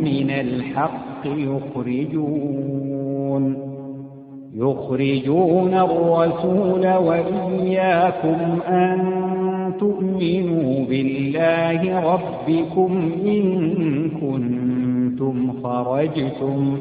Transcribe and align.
من 0.05 0.31
الحق 0.31 1.27
يخرجون 1.27 2.59
يخرجون 4.55 5.75
الرسول 5.75 6.87
وإياكم 6.97 8.39
أن 8.69 8.99
تؤمنوا 9.81 10.85
بالله 10.85 11.81
ربكم 12.13 13.13
إن 13.27 13.43
كنتم 14.11 15.53
خرجتم 15.63 16.79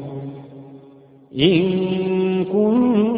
إن 1.38 2.44
كنتم 2.44 3.17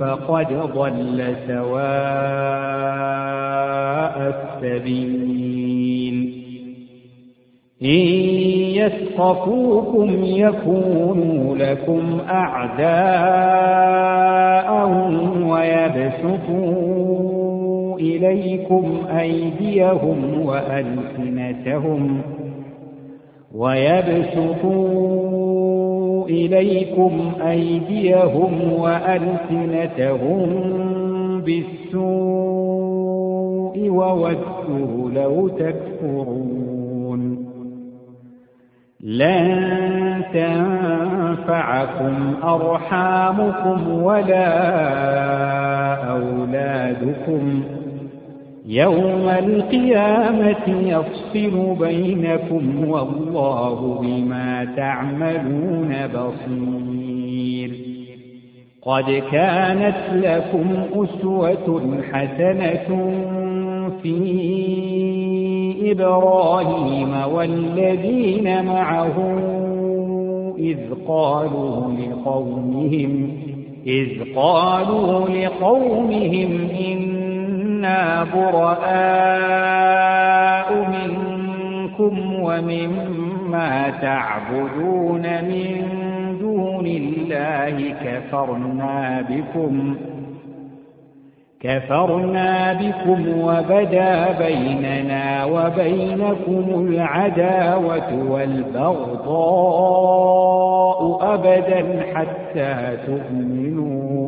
فقد 0.00 0.46
ضل 0.74 1.34
سواء 1.48 2.98
السبيل. 4.34 5.28
إن 7.82 7.88
يثقفوكم 8.78 10.24
يكونوا 10.24 11.56
لكم 11.56 12.20
أعداء 12.28 13.48
ويبسطوا 15.46 16.98
إليكم 17.98 18.98
أيديهم 19.18 20.46
وألسنتهم 20.46 22.22
ويبسطوا 23.54 25.37
إليكم 26.28 27.32
أيديهم 27.48 28.72
وألسنتهم 28.72 30.48
بالسوء 31.40 32.68
وودوا 33.88 35.10
لو 35.10 35.48
تكفرون. 35.48 37.48
لن 39.00 40.24
تنفعكم 40.32 42.14
أرحامكم 42.44 44.02
ولا 44.02 44.48
أولادكم. 46.10 47.62
يوم 48.68 49.28
القيامة 49.28 50.68
يفصل 50.68 51.76
بينكم 51.80 52.88
والله 52.88 53.98
بما 54.02 54.74
تعملون 54.76 55.94
بصير. 56.06 57.70
قد 58.82 59.22
كانت 59.32 59.96
لكم 60.12 60.68
أسوة 60.94 62.02
حسنة 62.12 63.12
في 64.02 64.18
إبراهيم 65.92 67.34
والذين 67.34 68.64
معه 68.64 69.38
إذ 70.58 70.78
قالوا 71.08 71.92
لقومهم 71.92 73.30
إذ 73.86 74.34
قالوا 74.36 75.28
لقومهم 75.28 76.68
إنا 77.78 78.26
براء 78.34 78.88
منكم 80.90 82.42
ومما 82.42 83.90
تعبدون 84.02 85.22
من 85.22 85.86
دون 86.40 86.86
الله 86.86 87.94
كفرنا 88.04 89.24
بكم 89.30 89.96
كفرنا 91.60 92.72
بكم 92.72 93.40
وبدا 93.40 94.32
بيننا 94.38 95.44
وبينكم 95.44 96.86
العداوة 96.88 98.30
والبغضاء 98.30 99.38
أبدا 101.34 102.02
حتى 102.14 102.96
تؤمنوا 103.06 104.27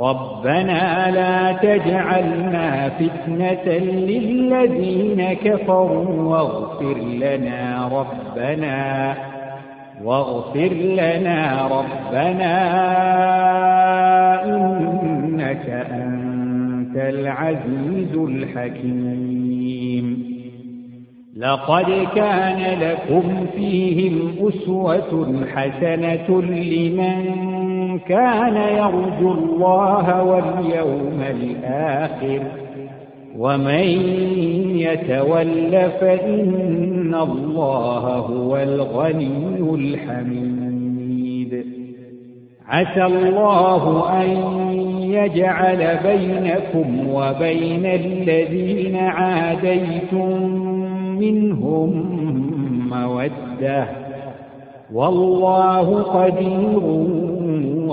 ربنا 0.00 1.10
لا 1.10 1.52
تجعلنا 1.52 2.88
فتنة 2.88 3.72
للذين 3.72 5.32
كفروا 5.32 6.22
واغفر 6.22 6.98
لنا 6.98 7.88
ربنا 7.92 9.14
واغفر 10.04 10.72
لنا 10.72 11.68
ربنا 11.72 12.54
إنك 14.44 15.68
أنت 15.90 16.96
العزيز 16.96 18.16
الحكيم. 18.16 19.26
لقد 21.36 22.06
كان 22.14 22.78
لكم 22.80 23.46
فيهم 23.56 24.32
أسوة 24.48 25.46
حسنة 25.54 26.42
لمن 26.42 27.55
كان 28.08 28.56
يرجو 28.56 29.32
الله 29.32 30.22
واليوم 30.22 31.20
الآخر. 31.30 32.42
ومن 33.38 33.88
يتول 34.78 35.90
فإن 36.00 37.14
الله 37.14 38.04
هو 38.16 38.56
الغني 38.56 39.74
الحميد. 39.74 41.66
عسى 42.68 43.04
الله 43.04 44.10
أن 44.22 44.28
يجعل 45.00 45.98
بينكم 46.02 47.08
وبين 47.08 47.86
الذين 47.86 48.96
عاديتم 48.96 50.42
منهم 51.18 51.90
مودة. 52.90 53.86
والله 54.94 56.02
قدير 56.02 56.80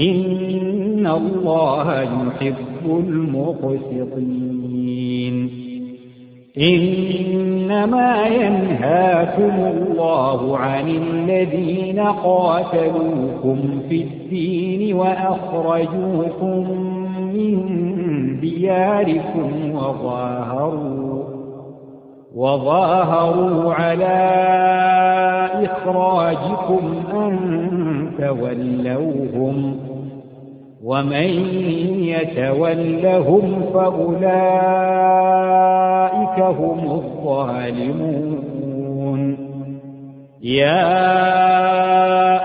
إن 0.00 1.06
الله 1.06 2.02
يحب 2.02 2.54
المقسطين 2.86 4.44
إنما 6.58 8.26
ينهاكم 8.26 9.54
الله 9.76 10.58
عن 10.58 10.88
الذين 10.88 12.00
قاتلوكم 12.00 13.80
في 13.88 14.02
الدين 14.02 14.94
وأخرجوكم 14.96 16.70
من 17.34 18.40
دياركم 18.40 19.74
وظاهروا 19.74 21.24
وظاهروا 22.34 23.74
على 23.74 24.30
إخراجكم 25.64 26.94
أن 27.14 28.03
تولوهم 28.18 29.76
ومن 30.84 31.28
يتولهم 32.04 33.62
فأولئك 33.74 34.24
هم 36.40 36.80
الظالمون. 36.90 38.44
يا 40.42 40.92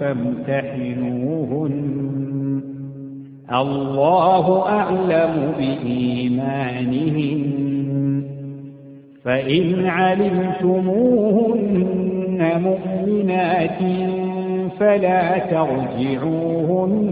فامتحنوهن. 0.00 1.82
الله 3.54 4.68
أعلم 4.68 5.52
بإيمانهن 5.58 7.42
فإن 9.24 9.86
علمتموهن 9.86 11.82
مؤمنات 12.62 13.78
فلا 14.80 15.38
ترجعوهن 15.38 17.02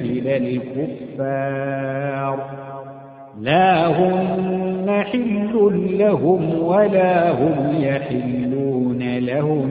إلى 0.00 0.36
الكفار. 0.36 2.38
لا 3.40 3.86
هن 3.86 5.04
حل 5.12 5.96
لهم 5.98 6.62
ولا 6.62 7.30
هم 7.30 7.74
يحلون 7.80 9.18
لهم. 9.18 9.70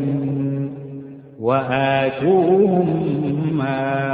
وآتوهم 1.39 2.88
ما 3.57 4.13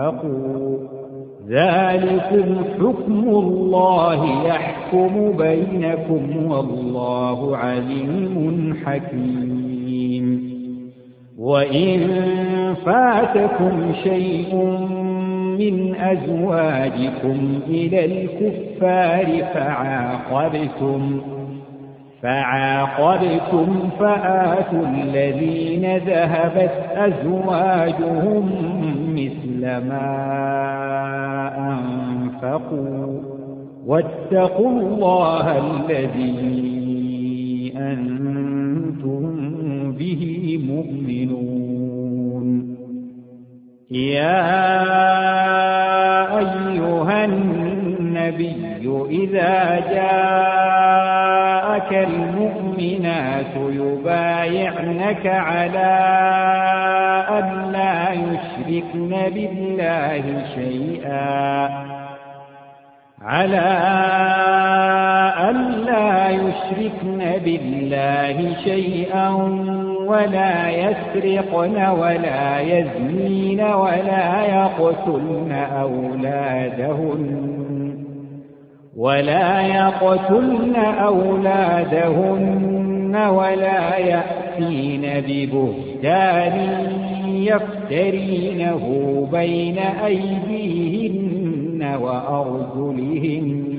أنفقوا 0.00 0.76
ذلكم 1.48 2.64
حكم 2.78 3.28
الله 3.28 4.46
يحكم 4.46 5.32
بينكم 5.38 6.50
والله 6.50 7.56
عليم 7.56 8.76
حكيم. 8.84 10.50
وإن 11.38 12.00
فاتكم 12.86 13.92
شيء 14.04 14.54
من 15.58 15.94
أزواجكم 15.94 17.60
إلى 17.68 18.04
الكفار 18.04 19.44
فعاقبتم 19.54 21.20
فعاقبتم 22.22 23.90
فآتوا 24.00 24.86
الذين 24.86 25.96
ذهبت 25.96 26.70
أزواجهم 26.96 28.50
مثل 29.60 29.88
ما 29.88 30.08
أنفقوا 31.72 33.20
واتقوا 33.86 34.70
الله 34.70 35.46
الذي 35.58 36.52
أنتم 37.76 39.22
به 39.92 40.22
مؤمنون. 40.68 42.46
يا 43.90 44.40
أيها 46.38 47.24
النبي 47.24 49.06
إذا 49.10 49.80
جاءك 49.94 51.30
المؤمنات 52.08 53.59
يبايعنك 55.10 55.26
على 55.26 55.90
أن 57.38 57.72
لا 57.72 58.12
يشركن 58.12 59.10
بالله 59.34 60.22
شيئا. 60.54 61.68
على 63.22 63.68
أن 65.50 65.56
لا 65.86 66.28
يشركن 66.30 67.18
بالله 67.44 68.54
شيئا 68.64 69.28
ولا 70.06 70.70
يسرقن 70.70 71.86
ولا 71.86 72.60
يزنين 72.60 73.60
ولا 73.60 74.44
يقتلن 74.44 75.52
أولادهن 75.80 77.50
ولا 78.96 79.60
يقتلن 79.60 80.76
أولادهن 80.76 82.80
ولا 83.16 83.96
يأتين 83.96 85.02
ببهتان 85.28 86.56
يفترينه 87.26 88.84
بين 89.32 89.78
أيديهن 89.78 91.82
وأرجلهن 92.02 93.70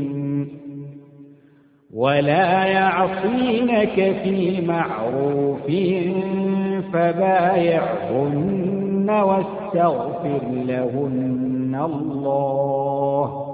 ولا 1.94 2.66
يعصينك 2.66 3.96
في 4.24 4.62
معروف 4.62 5.66
فبايعهن 6.94 9.10
واستغفر 9.10 10.42
لهن 10.66 11.82
الله 11.86 13.46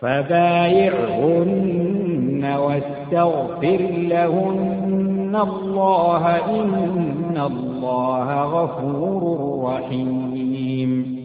فبايعهن 0.00 1.99
واستغفر 2.44 3.80
لهن 3.90 5.36
الله 5.42 6.26
إن 6.26 7.40
الله 7.46 8.42
غفور 8.42 9.64
رحيم. 9.64 11.20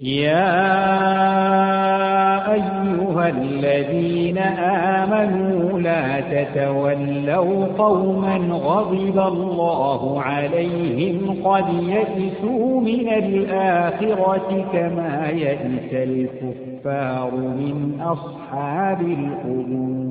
يا 0.00 2.09
أيها 3.20 3.28
الذين 3.28 4.38
آمنوا 4.98 5.80
لا 5.80 6.20
تتولوا 6.20 7.66
قوما 7.78 8.36
غضب 8.50 9.18
الله 9.18 10.22
عليهم 10.22 11.36
قد 11.44 11.64
يئسوا 11.82 12.80
من 12.80 13.08
الآخرة 13.08 14.66
كما 14.72 15.28
يئس 15.28 15.92
الكفار 15.92 17.30
من 17.34 18.00
أصحاب 18.00 19.00
القبور. 19.00 20.09